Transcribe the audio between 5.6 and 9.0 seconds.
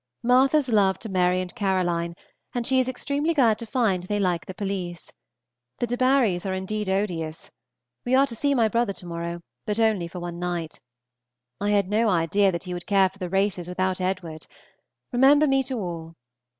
The Debarys are indeed odious! We are to see my brother